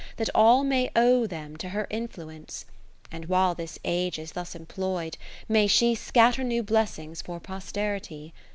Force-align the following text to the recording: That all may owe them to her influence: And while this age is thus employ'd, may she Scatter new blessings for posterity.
That 0.17 0.31
all 0.33 0.63
may 0.63 0.89
owe 0.95 1.27
them 1.27 1.57
to 1.57 1.69
her 1.69 1.85
influence: 1.91 2.65
And 3.11 3.25
while 3.25 3.53
this 3.53 3.77
age 3.85 4.17
is 4.17 4.31
thus 4.31 4.55
employ'd, 4.55 5.15
may 5.47 5.67
she 5.67 5.93
Scatter 5.93 6.43
new 6.43 6.63
blessings 6.63 7.21
for 7.21 7.39
posterity. 7.39 8.33